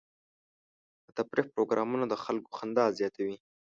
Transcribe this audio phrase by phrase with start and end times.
[1.05, 3.35] د تفریح پروګرامونه د خلکو خندا زیاتوي.